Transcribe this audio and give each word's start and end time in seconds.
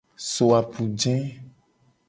So 0.29 0.45
apuje. 0.59 1.15